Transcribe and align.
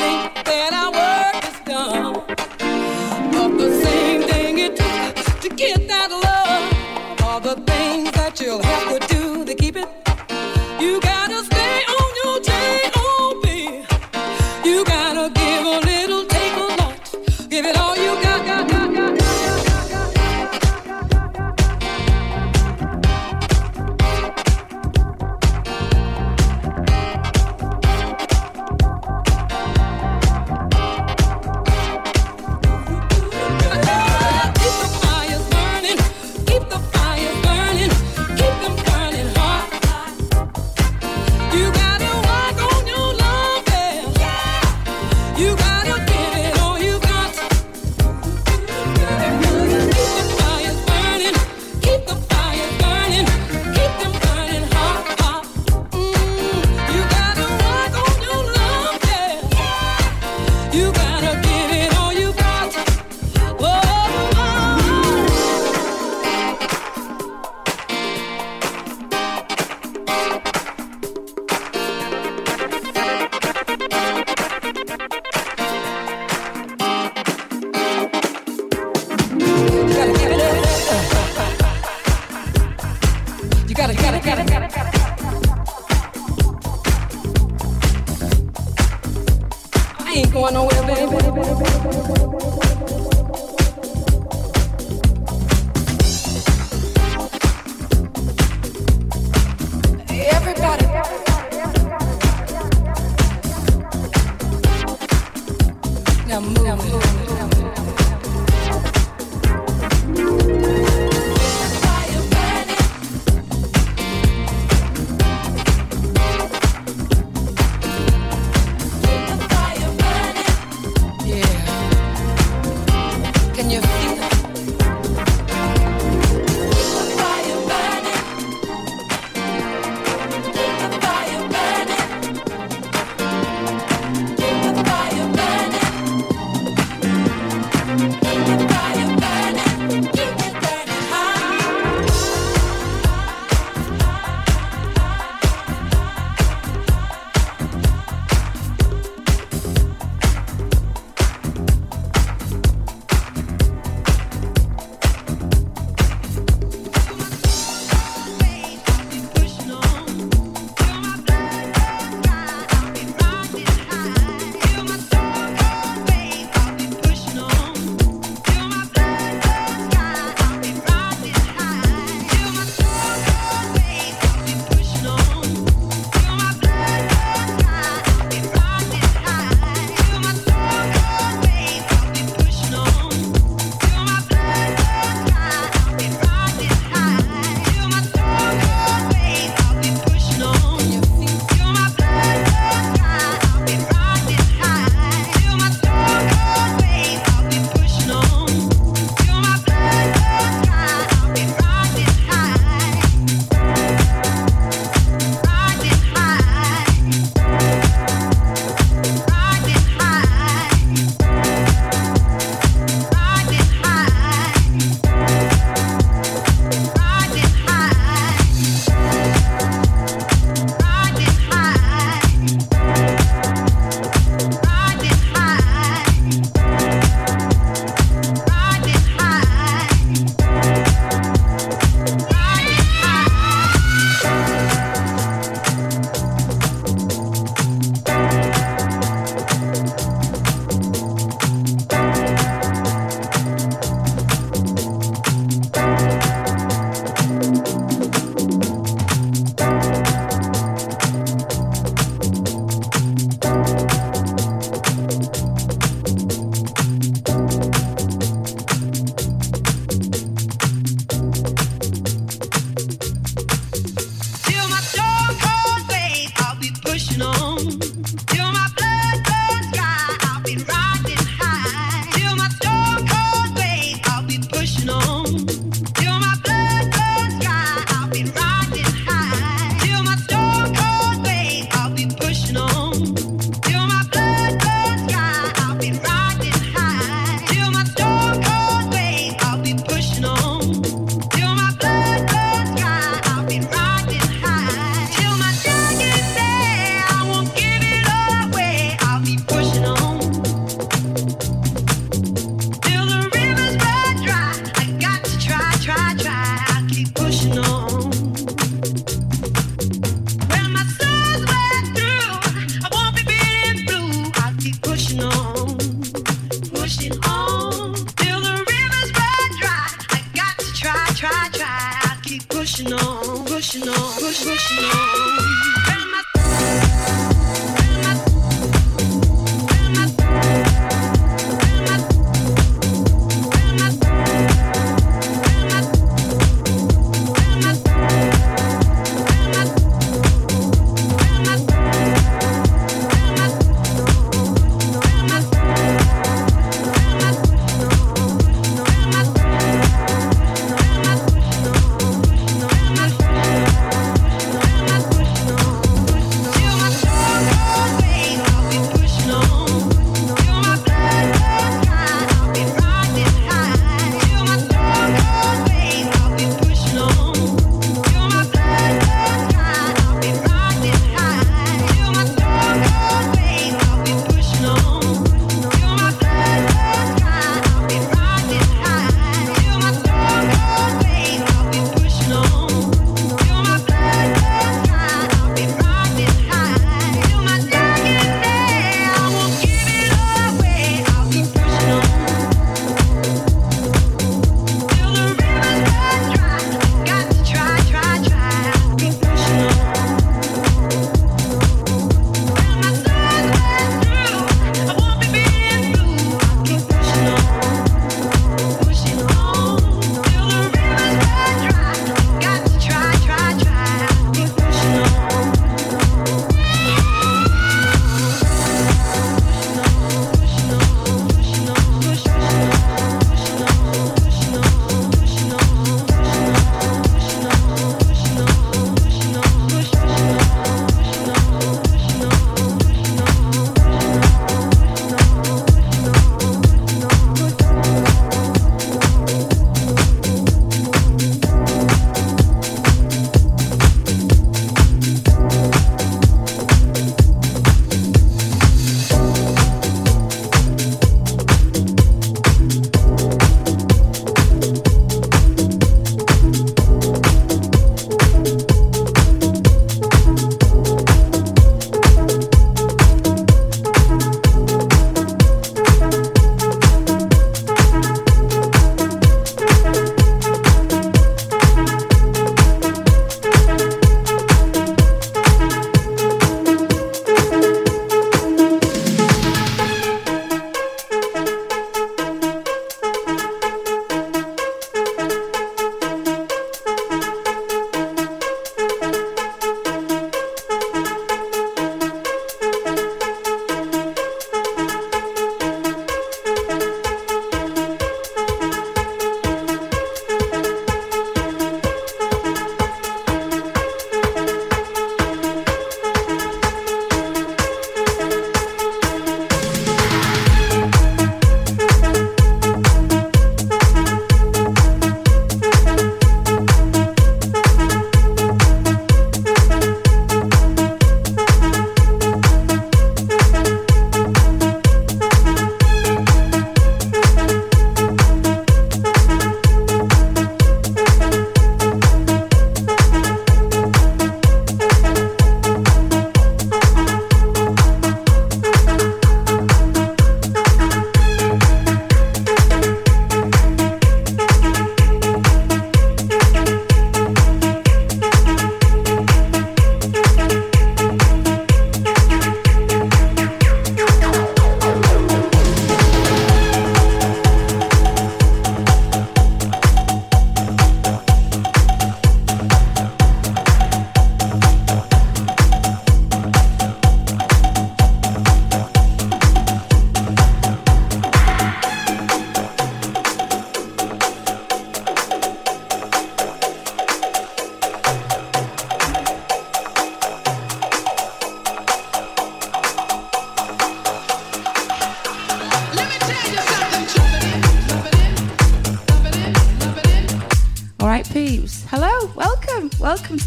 think 0.00 0.44
that 0.46 0.72
I 0.72 0.88
was. 0.88 1.09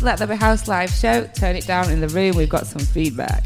Let 0.03 0.19
There 0.19 0.27
Be 0.27 0.35
House 0.35 0.67
live 0.67 0.89
show. 0.89 1.25
Turn 1.27 1.55
it 1.55 1.65
down 1.65 1.89
in 1.89 2.01
the 2.01 2.09
room. 2.09 2.35
We've 2.35 2.49
got 2.49 2.67
some 2.67 2.81
feedback. 2.81 3.45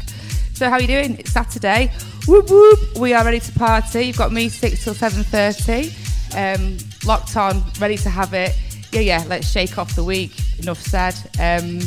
So 0.54 0.68
how 0.68 0.72
are 0.72 0.80
you 0.80 0.88
doing? 0.88 1.16
It's 1.18 1.30
Saturday. 1.30 1.92
Whoop 2.26 2.50
whoop. 2.50 2.98
We 2.98 3.14
are 3.14 3.24
ready 3.24 3.38
to 3.38 3.52
party. 3.52 4.02
You've 4.02 4.18
got 4.18 4.32
me 4.32 4.48
six 4.48 4.82
till 4.82 4.94
seven 4.94 5.22
thirty. 5.22 5.92
Um, 6.36 6.76
locked 7.06 7.36
on, 7.36 7.62
ready 7.80 7.96
to 7.98 8.10
have 8.10 8.34
it. 8.34 8.58
Yeah, 8.92 9.00
yeah. 9.00 9.24
Let's 9.28 9.48
shake 9.48 9.78
off 9.78 9.94
the 9.94 10.04
week. 10.04 10.32
Enough 10.58 10.80
said. 10.80 11.14
Um, 11.38 11.78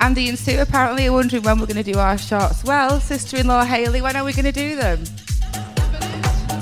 Andy 0.00 0.28
and 0.28 0.38
Sue 0.38 0.60
apparently 0.60 1.06
are 1.06 1.12
wondering 1.12 1.42
when 1.42 1.58
we're 1.58 1.66
going 1.66 1.82
to 1.82 1.92
do 1.92 1.98
our 1.98 2.16
shots. 2.16 2.62
Well, 2.62 3.00
sister-in-law 3.00 3.64
Haley, 3.64 4.00
when 4.00 4.16
are 4.16 4.24
we 4.24 4.32
going 4.32 4.44
to 4.44 4.52
do 4.52 4.76
them? 4.76 5.02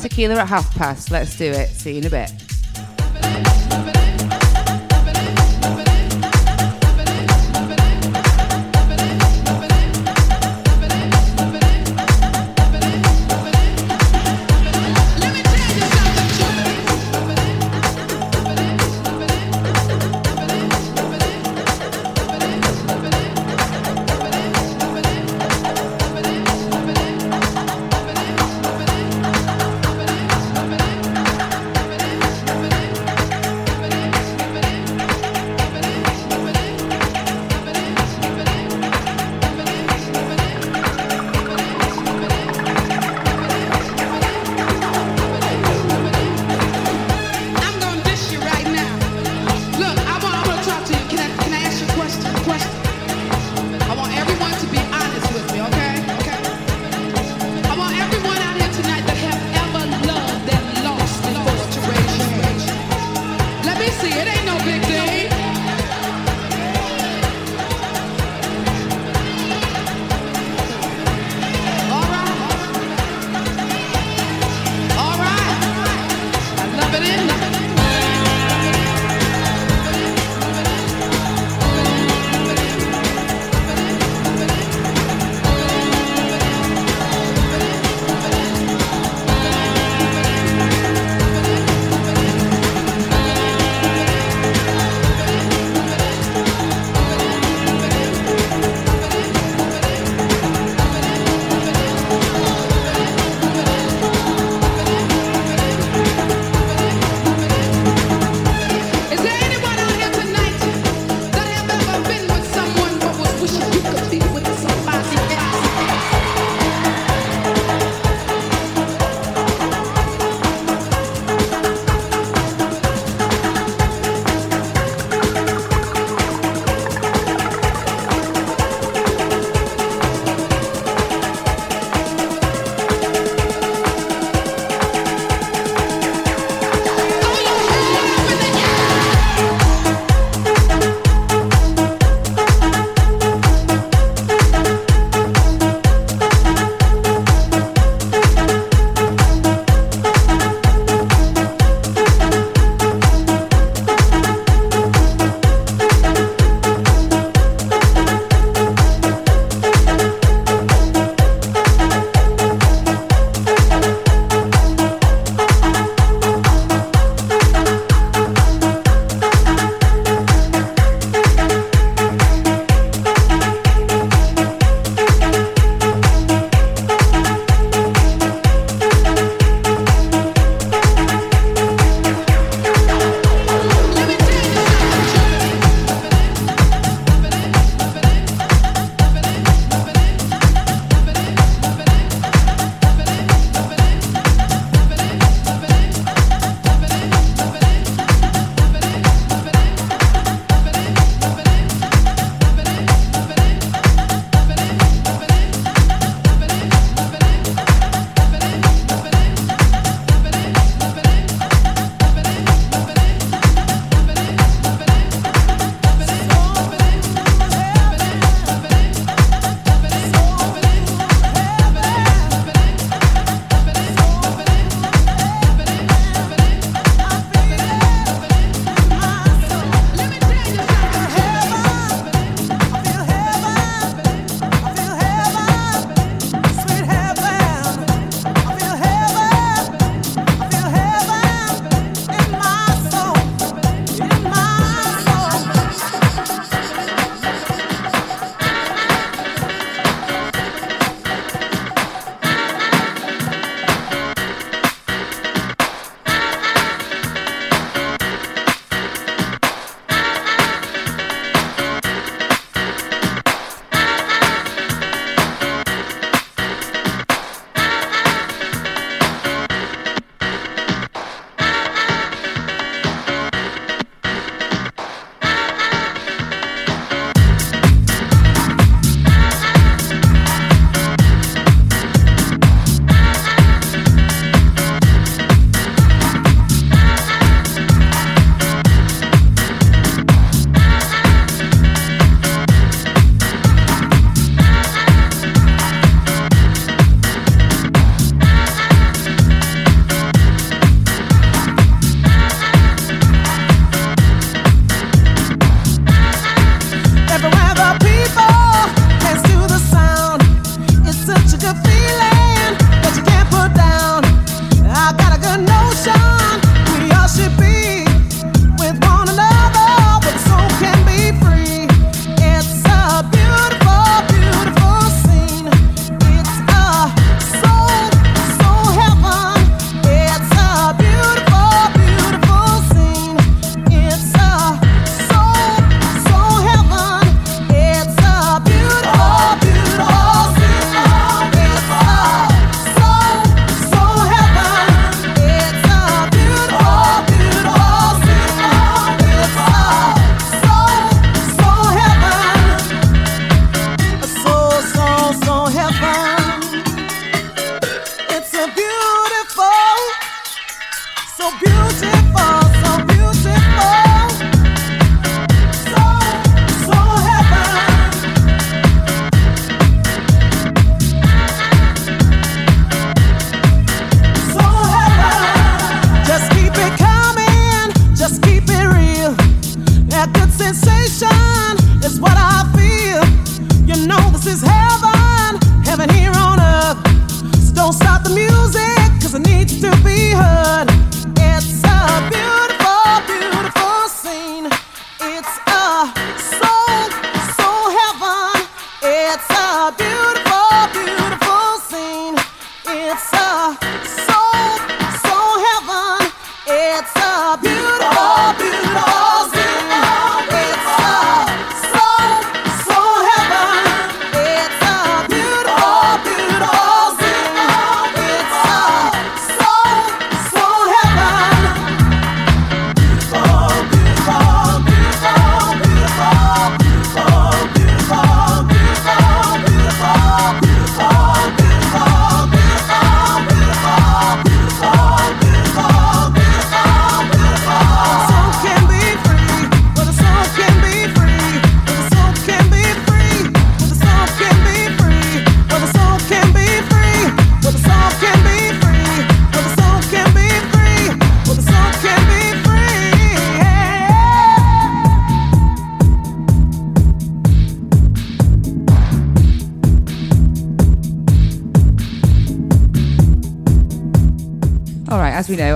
Tequila 0.00 0.36
at 0.36 0.48
half 0.48 0.74
past. 0.74 1.10
Let's 1.10 1.36
do 1.36 1.50
it. 1.50 1.68
See 1.68 1.92
you 1.92 1.98
in 1.98 2.06
a 2.06 2.10
bit. 2.10 2.41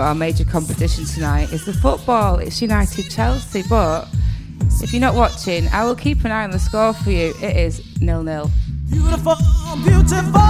Our 0.07 0.15
major 0.15 0.45
competition 0.45 1.05
tonight 1.05 1.53
is 1.53 1.65
the 1.65 1.73
football. 1.73 2.39
It's 2.39 2.63
United 2.63 3.11
Chelsea, 3.11 3.65
but 3.69 4.07
if 4.81 4.93
you're 4.93 5.01
not 5.01 5.17
watching, 5.17 5.67
I 5.69 5.85
will 5.85 5.97
keep 5.97 6.25
an 6.25 6.31
eye 6.31 6.45
on 6.45 6.53
the 6.53 6.61
score 6.61 6.93
for 6.93 7.11
you. 7.11 7.35
It 7.43 7.57
is 7.57 8.01
nil 8.01 8.23
nil. 8.23 8.49
Beautiful, 8.89 9.35
beautiful. 9.85 10.46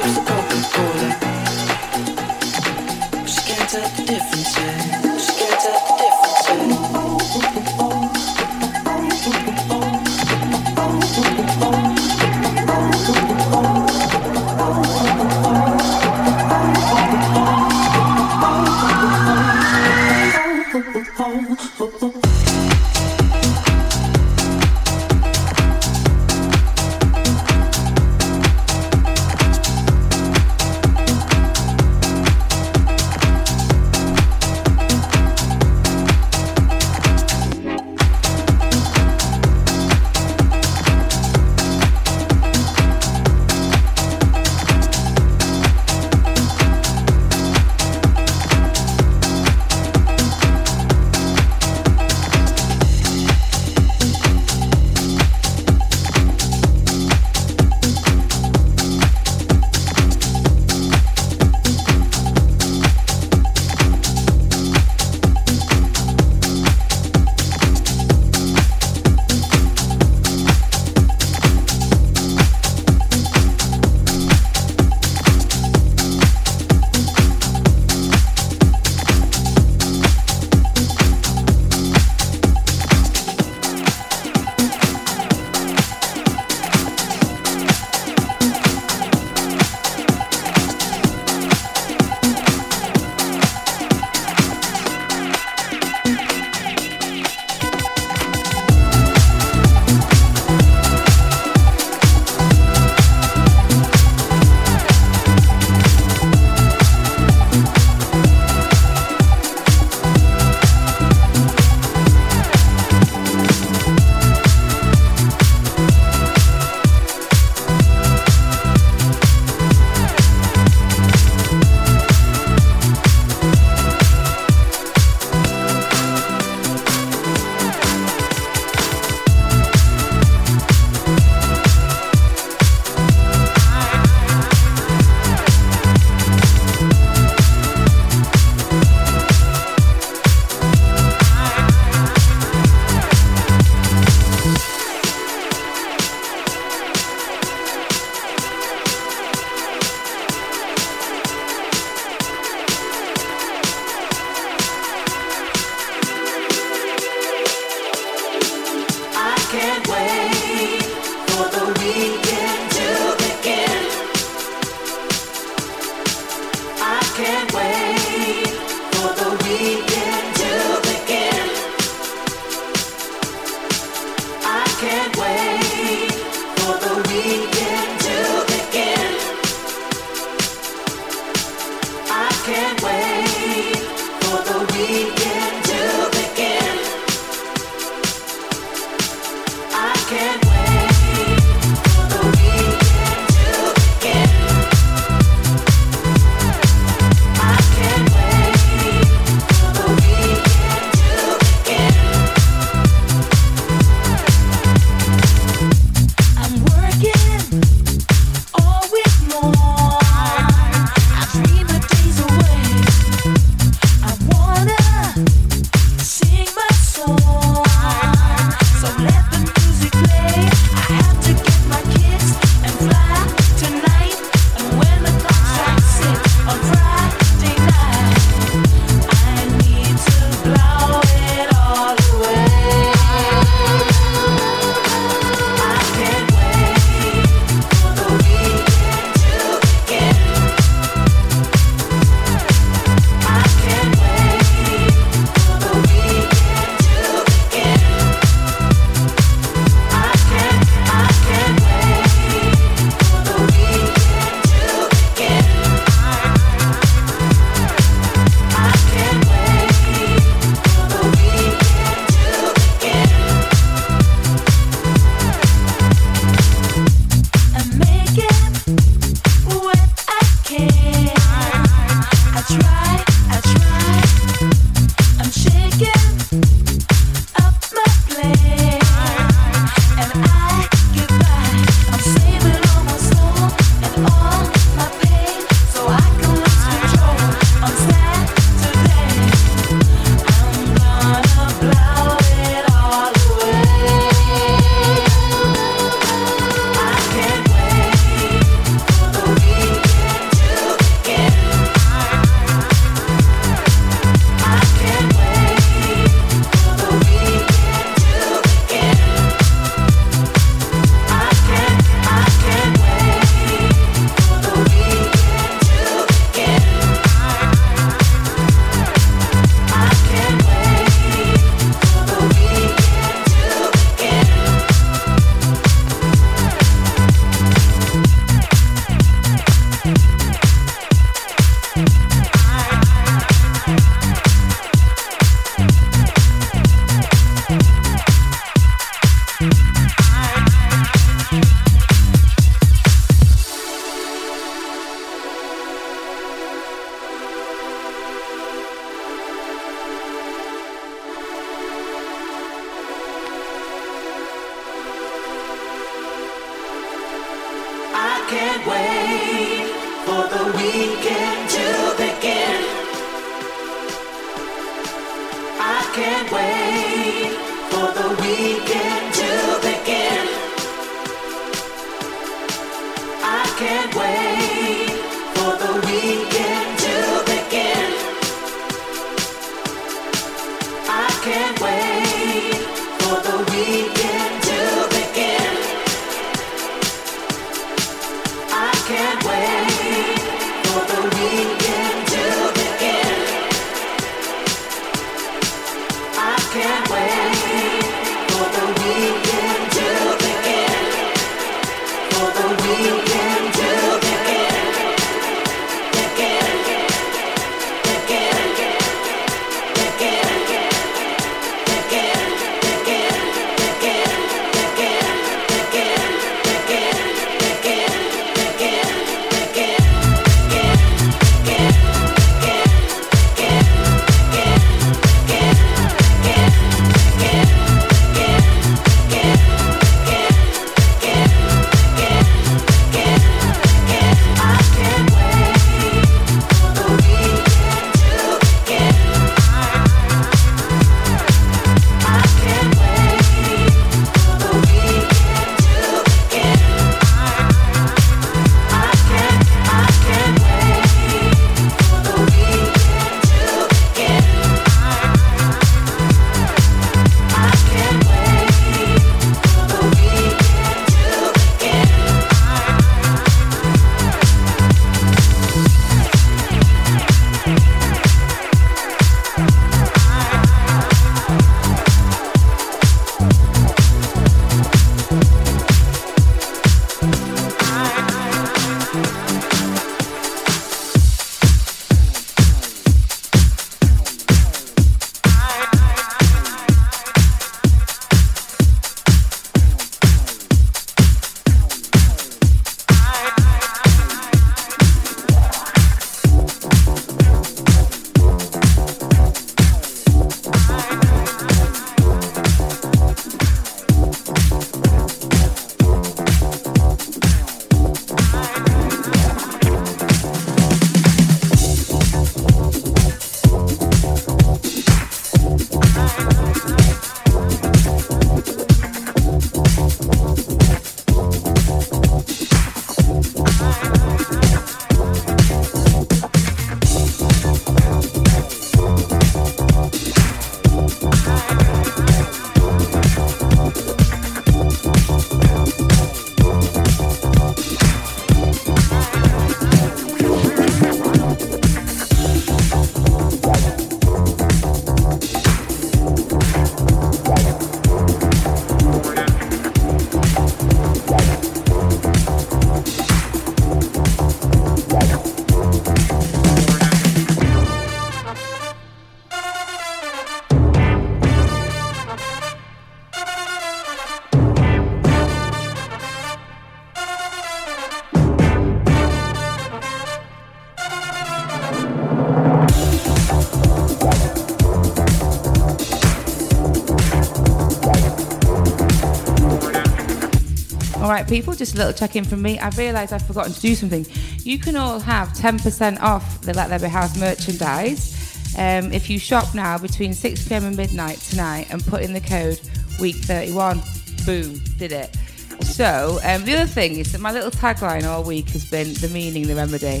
Right, 581.12 581.28
people, 581.28 581.54
just 581.54 581.74
a 581.74 581.78
little 581.78 581.92
check 581.92 582.16
in 582.16 582.24
from 582.24 582.42
me. 582.42 582.58
I've 582.58 582.78
realised 582.78 583.12
I've 583.12 583.26
forgotten 583.26 583.52
to 583.52 583.60
do 583.60 583.74
something. 583.74 584.06
You 584.38 584.58
can 584.58 584.76
all 584.76 585.00
have 585.00 585.28
10% 585.28 586.00
off 586.00 586.40
the 586.42 586.54
Let 586.54 586.68
There 586.68 586.78
Be 586.78 586.88
House 586.88 587.18
merchandise 587.18 588.54
um, 588.56 588.92
if 588.92 589.10
you 589.10 589.18
shop 589.18 589.54
now 589.54 589.78
between 589.78 590.14
6 590.14 590.48
pm 590.48 590.64
and 590.64 590.76
midnight 590.76 591.18
tonight 591.18 591.68
and 591.70 591.84
put 591.84 592.02
in 592.02 592.12
the 592.12 592.20
code 592.20 592.60
week31. 592.98 594.26
Boom, 594.26 594.60
did 594.78 594.92
it. 594.92 595.16
So, 595.62 596.18
um, 596.24 596.44
the 596.44 596.54
other 596.54 596.66
thing 596.66 596.98
is 596.98 597.12
that 597.12 597.20
my 597.20 597.32
little 597.32 597.50
tagline 597.50 598.04
all 598.04 598.24
week 598.24 598.50
has 598.50 598.64
been 598.64 598.94
the 598.94 599.08
meaning, 599.08 599.46
the 599.46 599.54
remedy. 599.54 600.00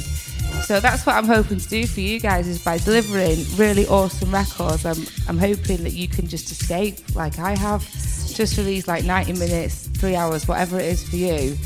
So 0.60 0.80
that's 0.80 1.04
what 1.06 1.16
I'm 1.16 1.26
hoping 1.26 1.58
to 1.58 1.68
do 1.68 1.86
for 1.86 2.00
you 2.00 2.20
guys 2.20 2.46
is 2.46 2.62
by 2.62 2.78
delivering 2.78 3.44
really 3.56 3.86
awesome 3.86 4.32
records. 4.32 4.84
I'm 4.84 5.04
I'm 5.28 5.38
hoping 5.38 5.82
that 5.82 5.92
you 5.92 6.08
can 6.08 6.28
just 6.28 6.50
escape 6.50 7.16
like 7.16 7.38
I 7.38 7.56
have, 7.56 7.82
just 7.90 8.54
for 8.54 8.62
these 8.62 8.86
like 8.86 9.04
90 9.04 9.32
minutes, 9.34 9.81
three 10.02 10.16
hours, 10.16 10.48
whatever 10.48 10.80
it 10.80 10.86
is 10.86 11.08
for 11.08 11.14
you. 11.14 11.56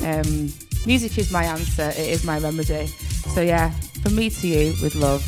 Um, 0.00 0.50
music 0.86 1.18
is 1.18 1.30
my 1.30 1.44
answer. 1.44 1.90
It 1.90 2.08
is 2.08 2.24
my 2.24 2.38
remedy. 2.38 2.86
So 2.86 3.42
yeah, 3.42 3.68
from 4.02 4.16
me 4.16 4.30
to 4.30 4.48
you 4.48 4.72
with 4.82 4.94
love. 4.94 5.22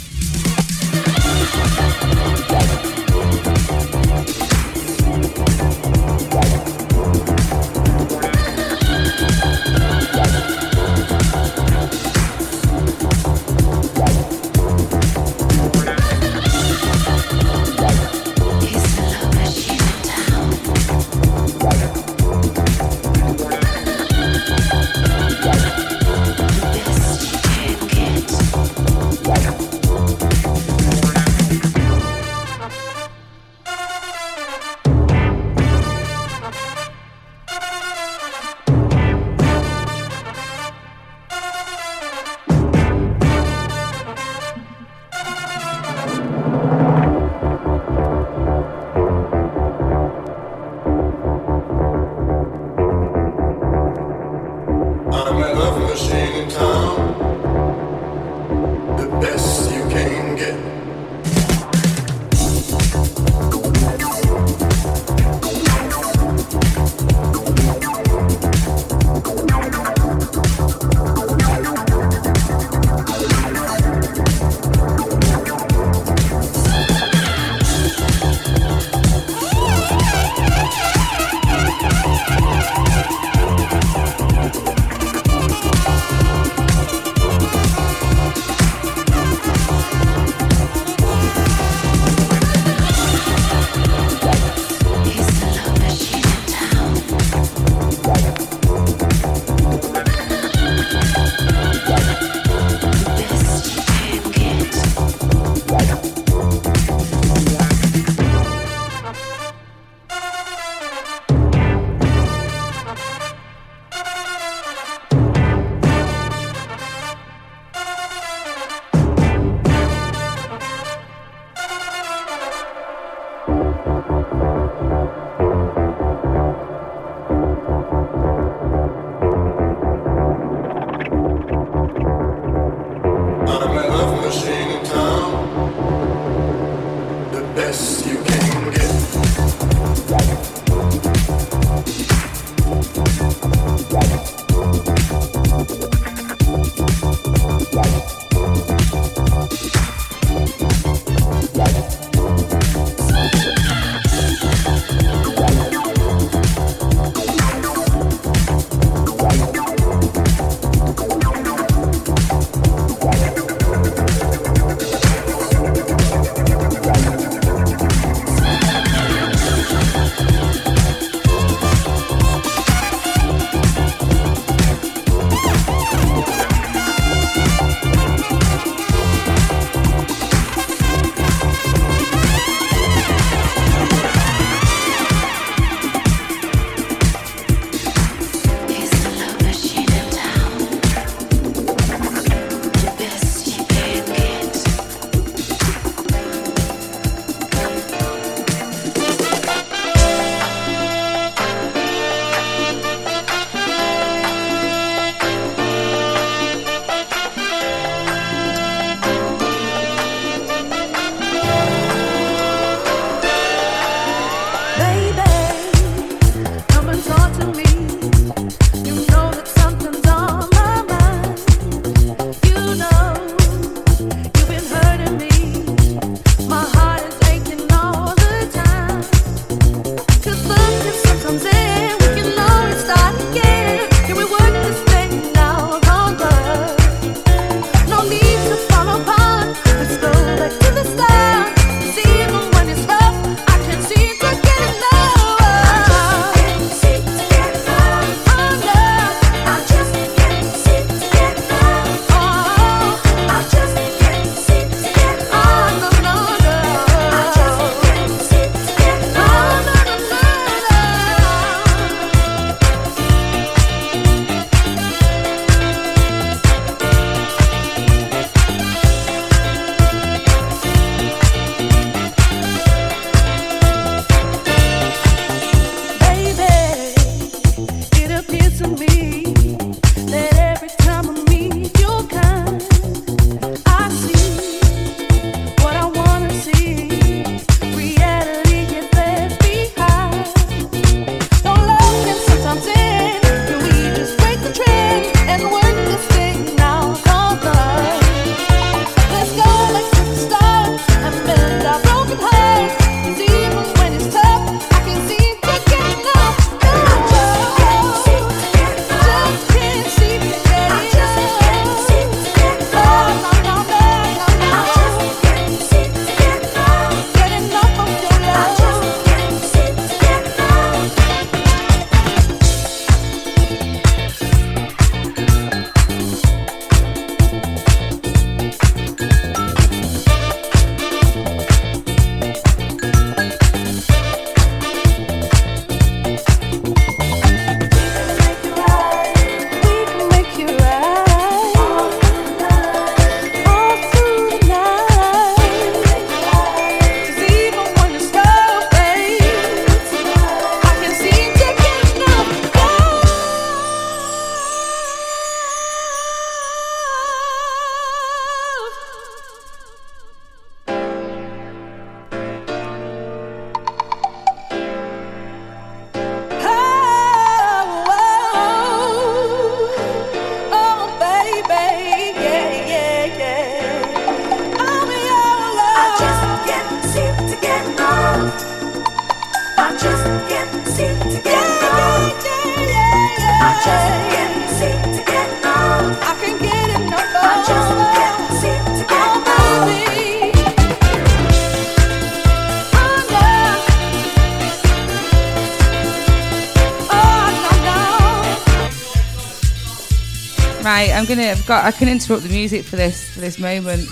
I've 401.44 401.48
got. 401.48 401.64
I 401.66 401.72
can 401.72 401.88
interrupt 401.90 402.22
the 402.22 402.30
music 402.30 402.64
for 402.64 402.76
this 402.76 403.10
for 403.10 403.20
this 403.20 403.38
moment. 403.38 403.82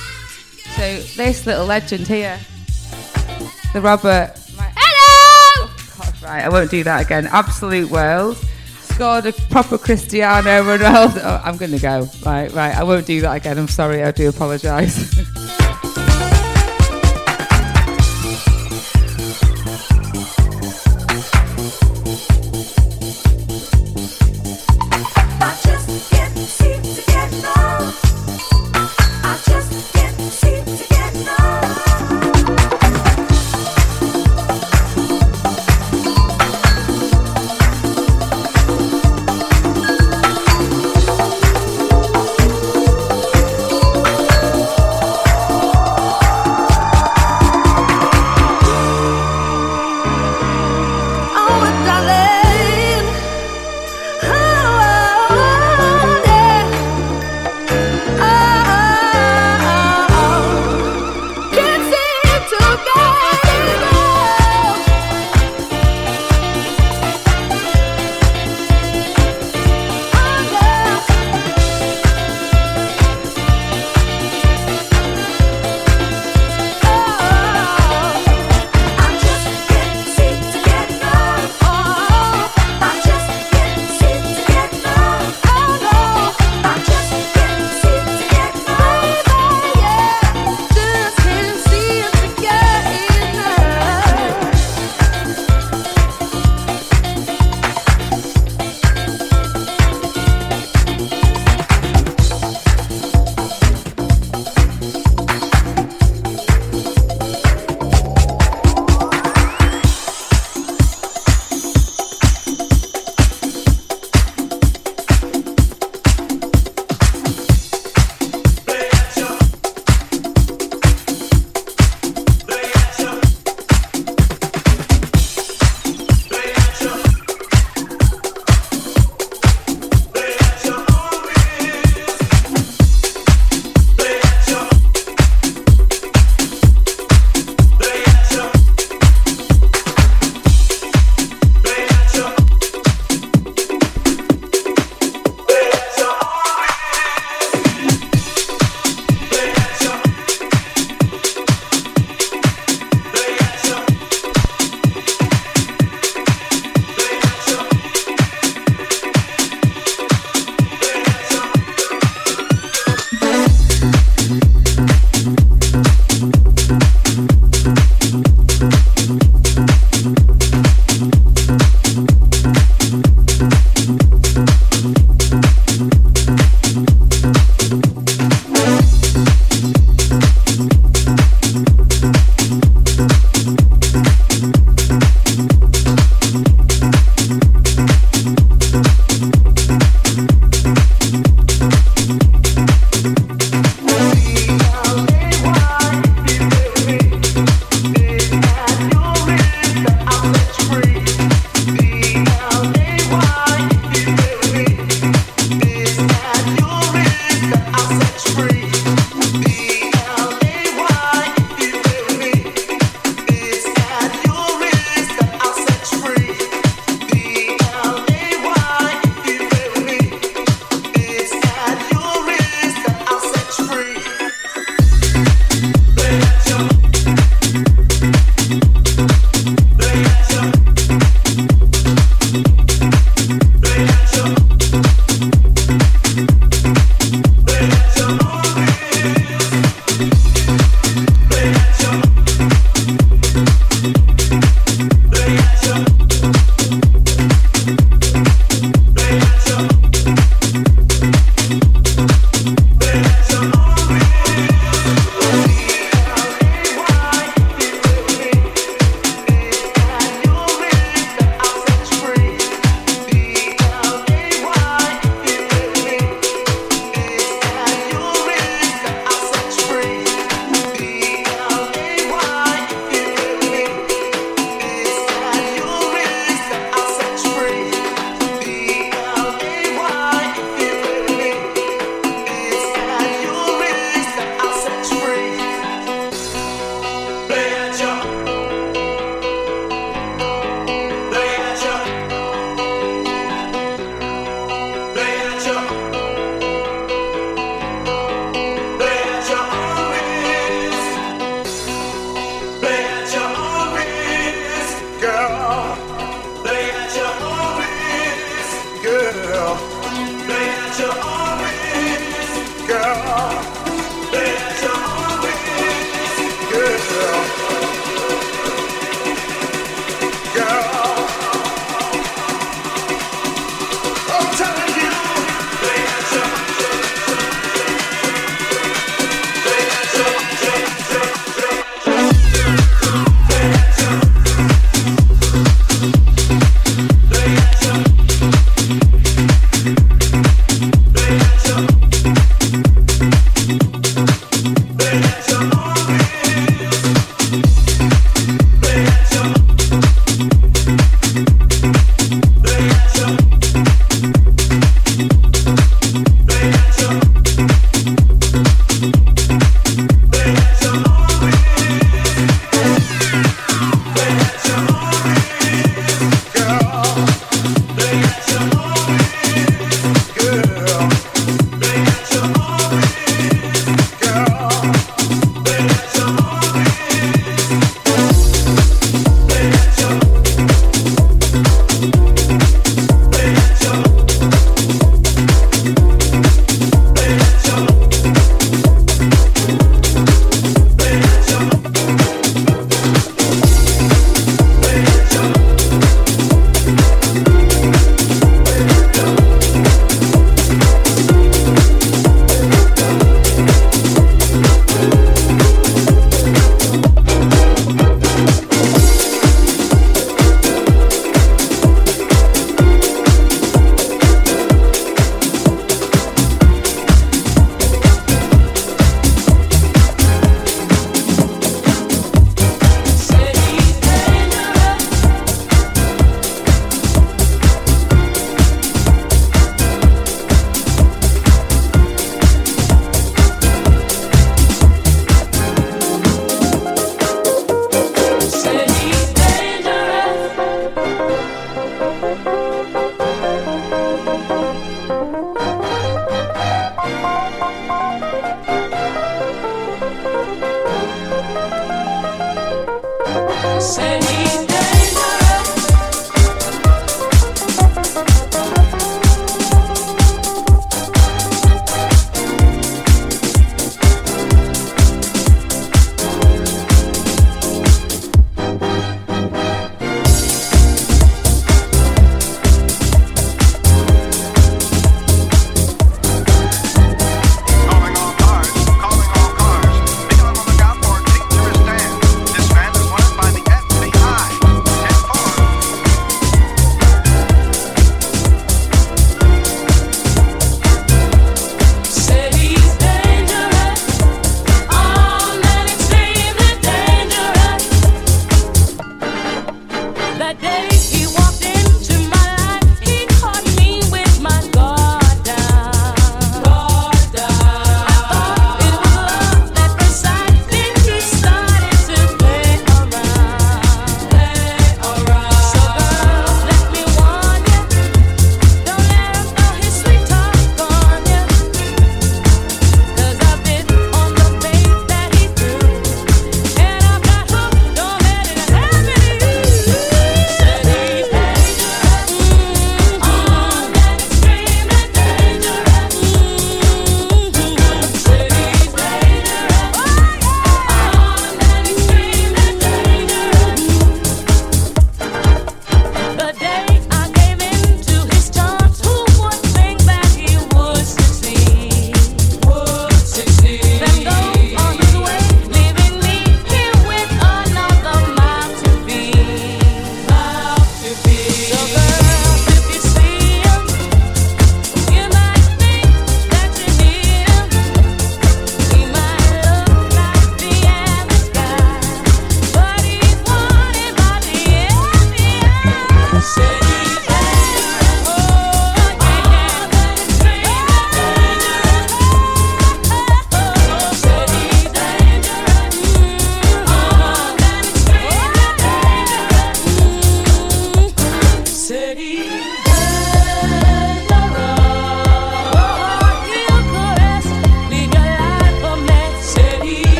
So 0.74 1.00
this 1.16 1.44
little 1.44 1.66
legend 1.66 2.08
here, 2.08 2.40
the 3.74 3.80
Robert. 3.82 4.32
Right, 4.56 4.72
hello. 4.74 5.68
Oh, 5.68 5.76
God, 5.98 6.22
right, 6.22 6.44
I 6.44 6.48
won't 6.48 6.70
do 6.70 6.82
that 6.84 7.04
again. 7.04 7.26
Absolute 7.26 7.90
world. 7.90 8.38
Scored 8.80 9.26
a 9.26 9.32
proper 9.50 9.76
Cristiano 9.76 10.62
Ronaldo. 10.62 11.20
Oh, 11.22 11.42
I'm 11.44 11.58
gonna 11.58 11.78
go. 11.78 12.08
Right, 12.24 12.50
right. 12.52 12.74
I 12.74 12.84
won't 12.84 13.04
do 13.04 13.20
that 13.20 13.36
again. 13.36 13.58
I'm 13.58 13.68
sorry. 13.68 14.02
I 14.02 14.12
do 14.12 14.30
apologise. 14.30 15.20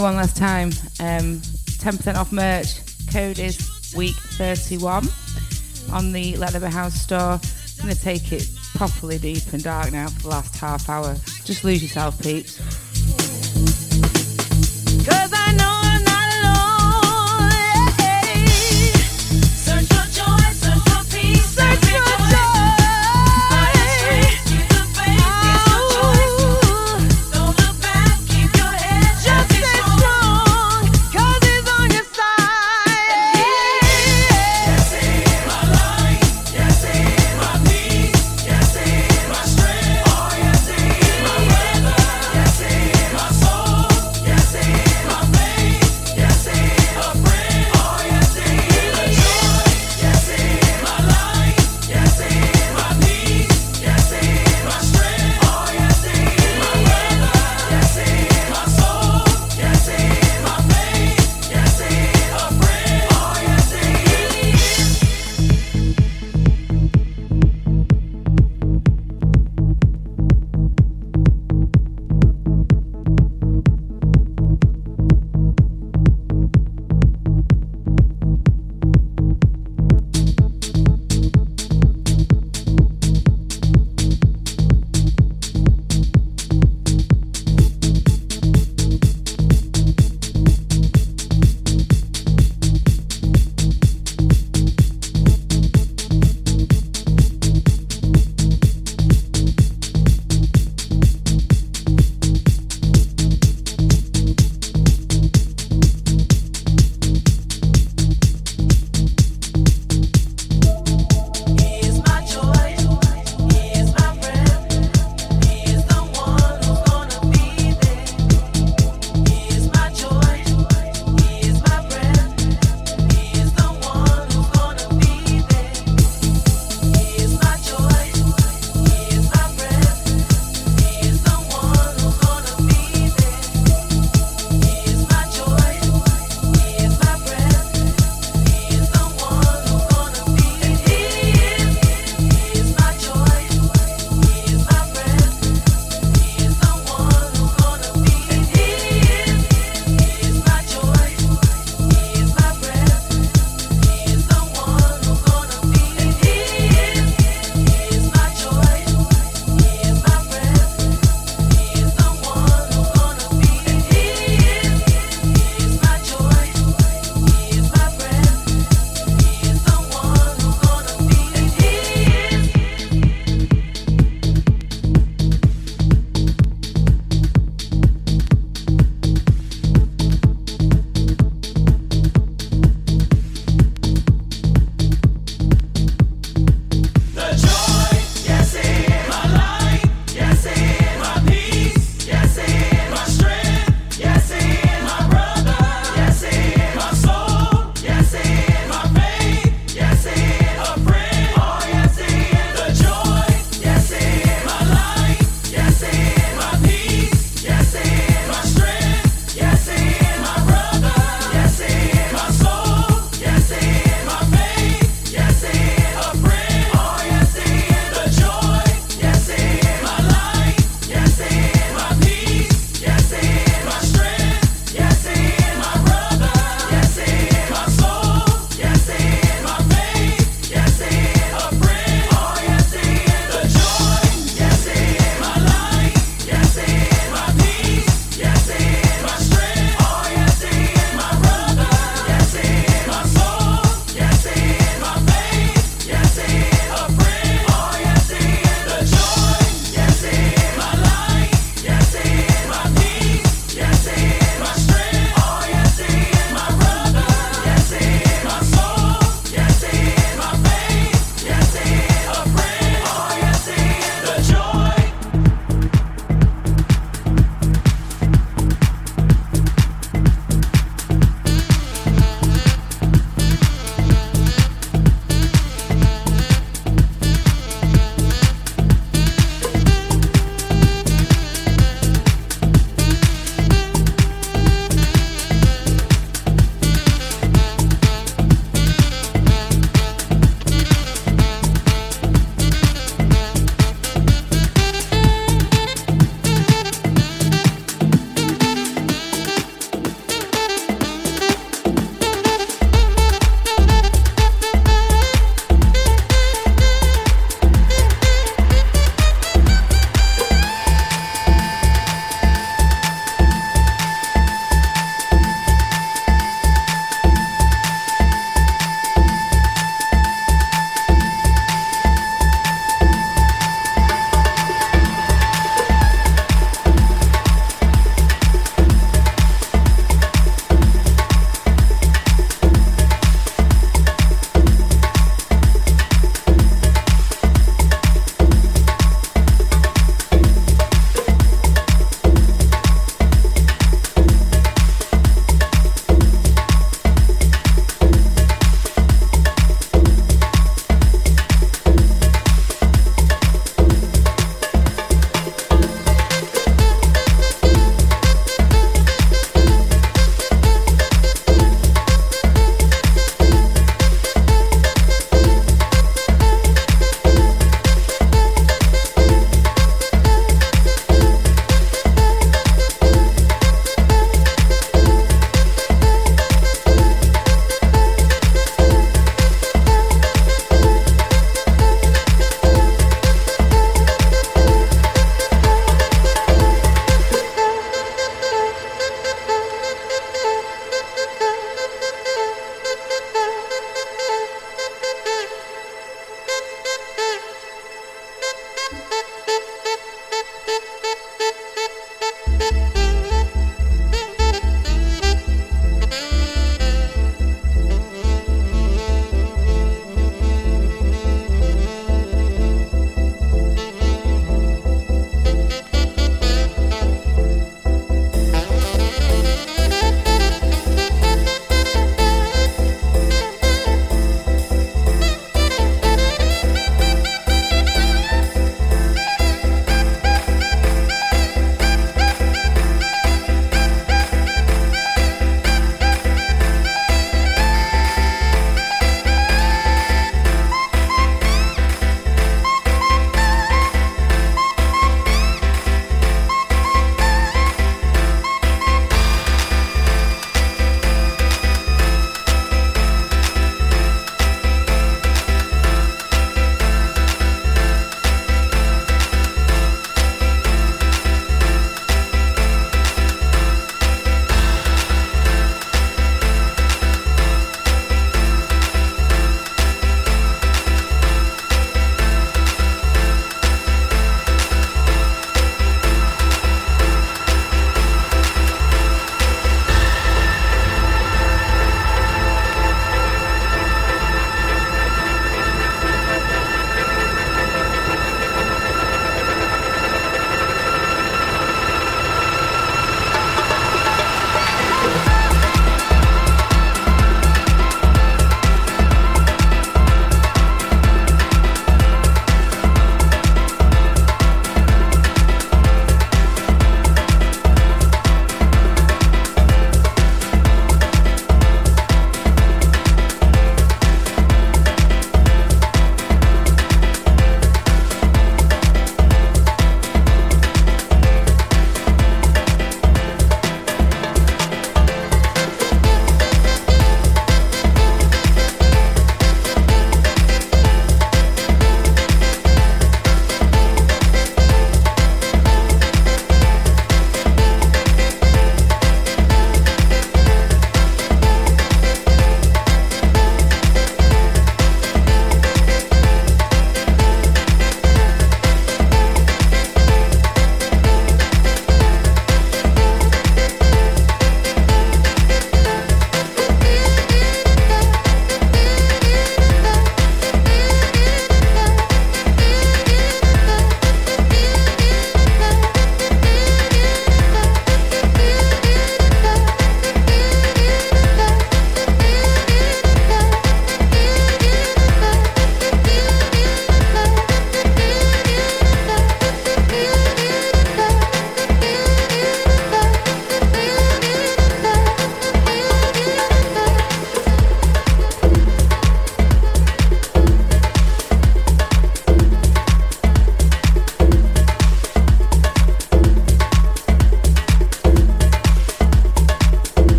One 0.00 0.16
last 0.16 0.36
time. 0.36 0.68
Um, 0.98 1.38
10% 1.38 2.16
off 2.16 2.32
merch. 2.32 2.80
Code 3.12 3.38
is 3.38 3.94
week 3.96 4.16
31 4.16 5.06
on 5.92 6.10
the 6.10 6.36
Let 6.36 6.60
Be 6.60 6.66
House 6.66 6.94
store. 6.94 7.38
I'm 7.80 7.84
going 7.84 7.94
to 7.94 8.00
take 8.00 8.32
it 8.32 8.48
properly 8.74 9.18
deep 9.18 9.52
and 9.52 9.62
dark 9.62 9.92
now 9.92 10.08
for 10.08 10.22
the 10.22 10.28
last 10.28 10.56
half 10.56 10.88
hour. 10.88 11.14
Just 11.44 11.62
lose 11.62 11.80
yourself, 11.80 12.20
peeps. 12.20 12.58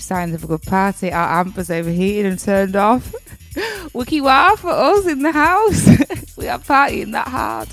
Signs 0.00 0.34
of 0.34 0.44
a 0.44 0.46
good 0.46 0.62
party. 0.62 1.12
Our 1.12 1.40
amp 1.40 1.56
was 1.56 1.70
overheated 1.70 2.26
and 2.26 2.38
turned 2.38 2.76
off. 2.76 3.14
Wiki 3.92 4.20
for 4.20 4.70
us 4.70 5.06
in 5.06 5.22
the 5.22 5.32
house. 5.32 5.86
we 6.36 6.48
are 6.48 6.58
partying 6.58 7.12
that 7.12 7.28
hard. 7.28 7.68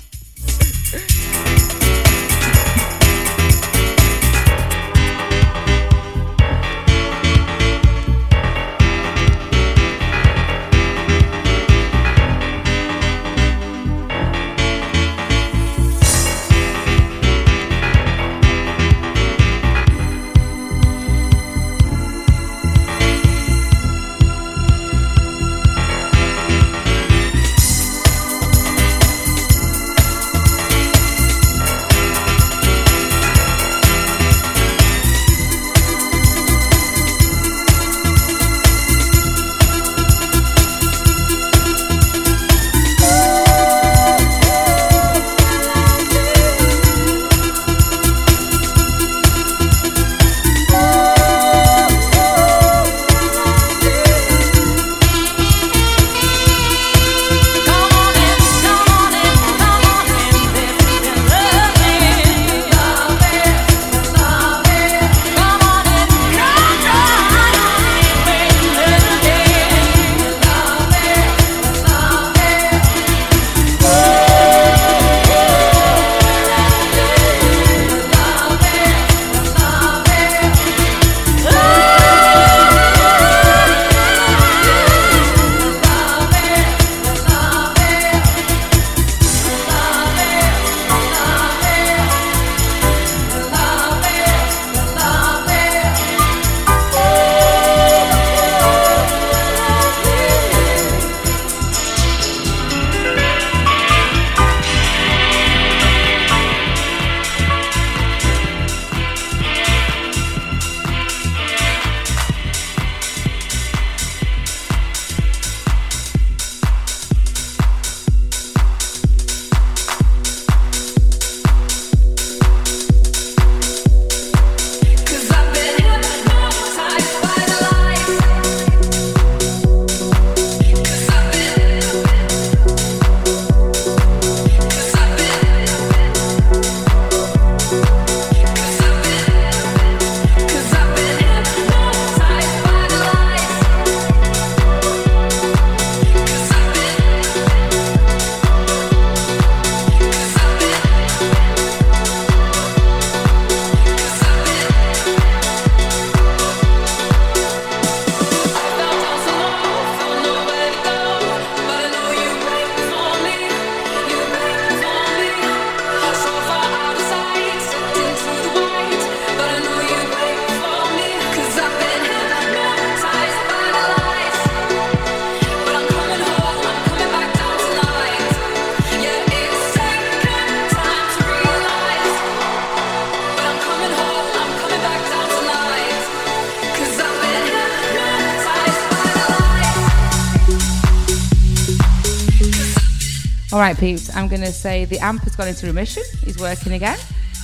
Right, 193.64 193.78
peeps. 193.78 194.14
I'm 194.14 194.28
gonna 194.28 194.52
say 194.52 194.84
the 194.84 194.98
amp 194.98 195.22
has 195.22 195.36
gone 195.36 195.48
into 195.48 195.66
remission. 195.66 196.02
He's 196.22 196.38
working 196.38 196.74
again. 196.74 196.98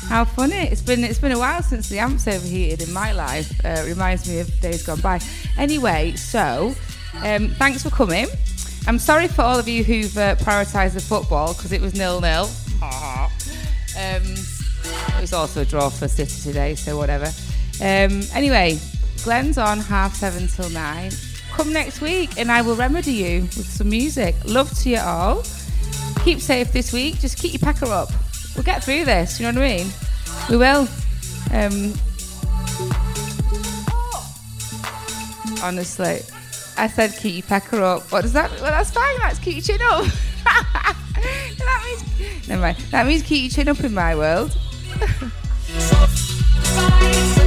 How 0.08 0.26
funny! 0.26 0.68
It's 0.68 0.82
been 0.82 1.02
it's 1.02 1.18
been 1.18 1.32
a 1.32 1.38
while 1.38 1.62
since 1.62 1.88
the 1.88 1.98
amp's 1.98 2.28
overheated 2.28 2.86
in 2.86 2.92
my 2.92 3.12
life. 3.12 3.50
Uh, 3.64 3.82
reminds 3.86 4.28
me 4.28 4.40
of 4.40 4.60
days 4.60 4.82
gone 4.82 5.00
by. 5.00 5.20
Anyway, 5.56 6.12
so 6.16 6.74
um, 7.24 7.48
thanks 7.48 7.82
for 7.82 7.90
coming. 7.90 8.26
I'm 8.86 8.98
sorry 8.98 9.28
for 9.28 9.42
all 9.42 9.58
of 9.58 9.66
you 9.66 9.82
who've 9.82 10.16
uh, 10.18 10.34
prioritised 10.36 10.92
the 10.94 11.00
football 11.00 11.54
because 11.54 11.72
it 11.72 11.80
was 11.80 11.94
nil 11.94 12.20
nil. 12.20 12.50
um, 12.82 13.30
it 13.96 15.20
was 15.20 15.32
also 15.32 15.62
a 15.62 15.64
draw 15.64 15.88
for 15.88 16.06
City 16.06 16.40
today, 16.42 16.74
so 16.74 16.98
whatever. 16.98 17.32
Um, 17.80 18.20
anyway, 18.34 18.78
Glenn's 19.24 19.56
on 19.56 19.78
half 19.78 20.14
seven 20.16 20.48
till 20.48 20.68
nine. 20.68 21.12
Come 21.52 21.72
next 21.72 22.00
week 22.00 22.38
and 22.38 22.50
I 22.52 22.62
will 22.62 22.76
remedy 22.76 23.12
you 23.12 23.40
with 23.42 23.70
some 23.70 23.88
music. 23.88 24.34
Love 24.44 24.70
to 24.80 24.90
you 24.90 24.98
all. 24.98 25.42
Keep 26.24 26.40
safe 26.40 26.72
this 26.72 26.92
week. 26.92 27.18
Just 27.18 27.38
keep 27.38 27.52
your 27.52 27.60
packer 27.60 27.86
up. 27.86 28.10
We'll 28.54 28.64
get 28.64 28.84
through 28.84 29.04
this. 29.04 29.40
You 29.40 29.46
know 29.46 29.60
what 29.60 29.68
I 29.68 29.76
mean? 29.76 29.86
We 30.48 30.56
will. 30.56 30.88
Um, 31.52 31.94
honestly, 35.62 36.20
I 36.76 36.88
said 36.88 37.16
keep 37.16 37.34
your 37.34 37.42
packer 37.42 37.82
up. 37.82 38.12
What 38.12 38.22
does 38.22 38.32
that? 38.34 38.50
Mean? 38.52 38.62
Well, 38.62 38.70
that's 38.70 38.90
fine. 38.90 39.16
That's 39.18 39.38
keep 39.38 39.54
your 39.54 39.62
chin 39.62 39.80
up. 39.82 40.04
that 40.44 41.82
means 41.84 42.48
never 42.48 42.62
mind. 42.62 42.76
That 42.90 43.06
means 43.06 43.22
keep 43.22 43.42
your 43.42 43.50
chin 43.50 43.68
up 43.68 43.80
in 43.84 43.94
my 43.94 44.14
world. 44.14 44.56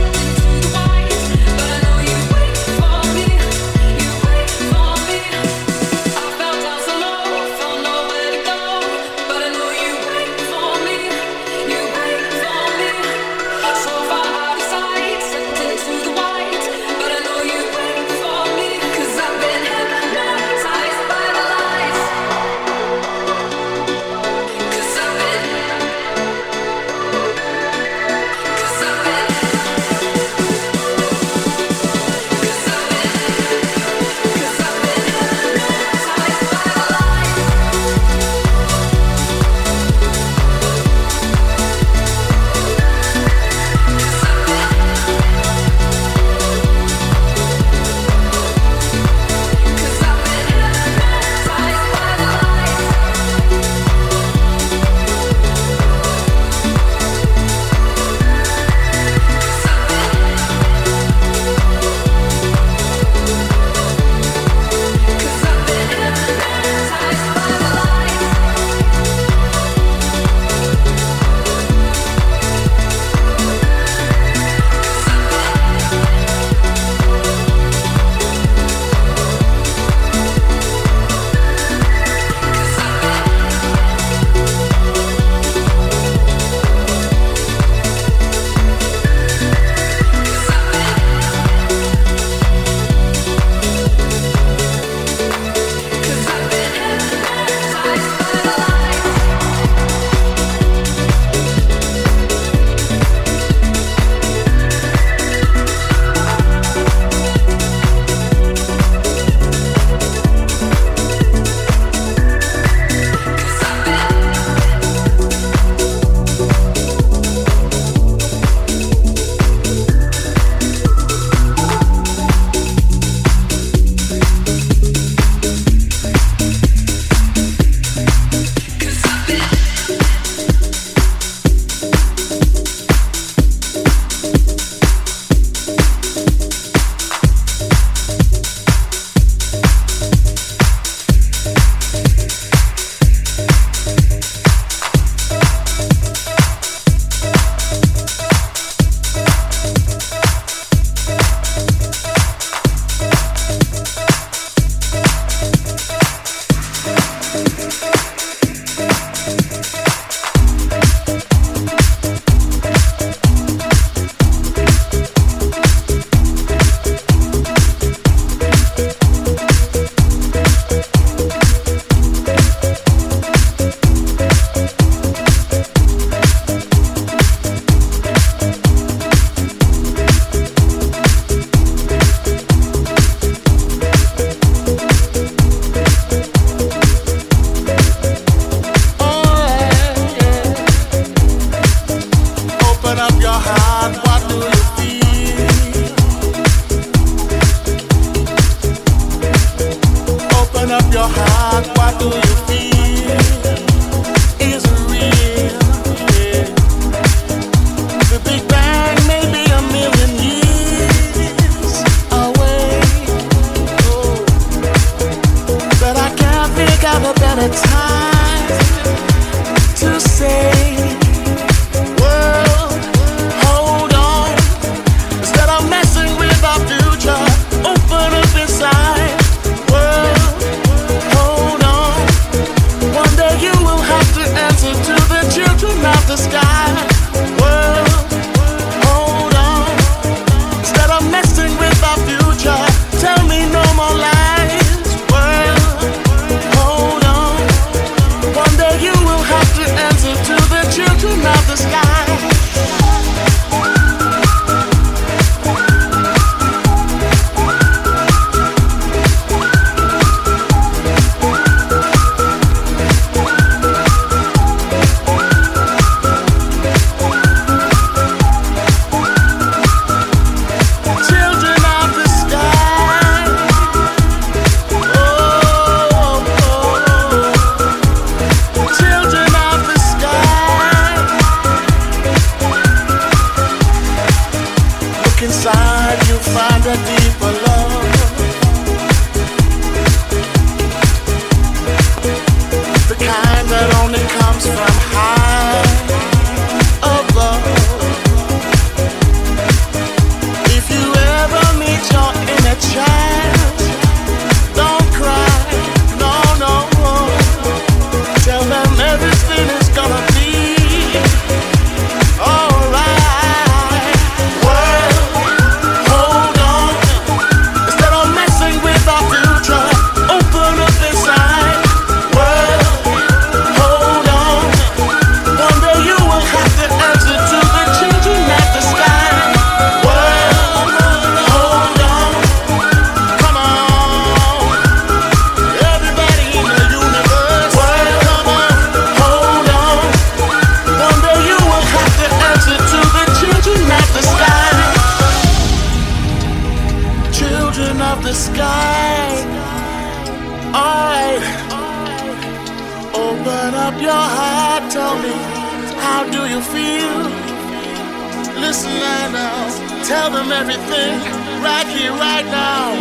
Tell 359.93 360.09
them 360.09 360.31
everything 360.31 360.97
right 361.43 361.67
here, 361.67 361.91
right 361.91 362.25
now. 362.25 362.73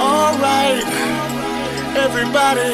All 0.00 0.32
right, 0.38 0.82
everybody 1.98 2.72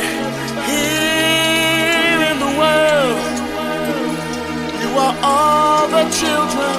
here 0.70 2.20
in 2.30 2.36
the 2.38 2.52
world, 2.60 3.18
you 4.80 4.90
are 5.04 5.16
all 5.24 5.88
the 5.88 6.04
children. 6.20 6.76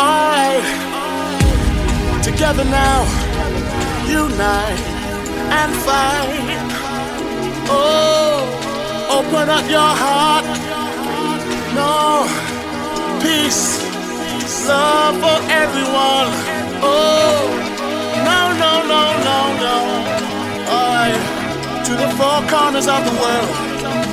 All 0.00 0.30
right, 0.32 0.64
together 2.24 2.64
now, 2.64 3.04
unite 4.08 4.80
and 5.60 5.70
fight. 5.84 6.58
Oh, 7.68 8.48
open 9.18 9.50
up 9.50 9.68
your 9.68 9.92
heart. 10.02 10.46
No, 11.74 12.24
peace 13.22 13.77
love 14.68 15.16
for 15.24 15.38
everyone. 15.50 16.28
Oh, 16.84 17.48
no, 18.28 18.40
no, 18.62 18.72
no, 18.92 19.02
no, 19.28 19.38
no. 19.64 19.76
Alright, 20.76 21.22
to 21.86 21.92
the 21.96 22.08
four 22.18 22.38
corners 22.52 22.86
of 22.86 23.00
the 23.08 23.14
world. 23.22 23.50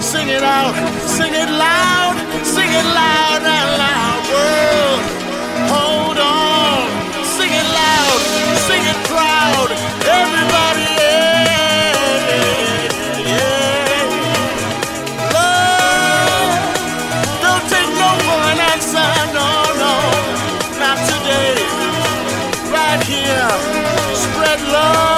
Sing 0.02 0.30
it 0.30 0.44
out, 0.44 0.76
sing 1.18 1.34
it 1.34 1.50
loud, 1.50 2.16
sing 2.44 2.72
it 2.72 2.88
loud 3.04 3.42
and 3.58 3.70
loud. 3.84 4.22
World, 4.34 5.04
hold 5.76 6.18
on, 6.20 6.88
sing 7.38 7.52
it 7.52 7.68
loud, 7.82 8.20
sing 8.68 8.84
it 8.92 9.00
proud. 9.12 9.70
Everybody. 10.08 10.95
love. 24.76 25.15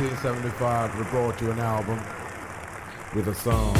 1975 0.00 0.98
we 0.98 1.04
brought 1.04 1.40
you 1.40 1.52
an 1.52 1.60
album 1.60 2.00
with 3.14 3.28
a 3.28 3.34
song. 3.34 3.76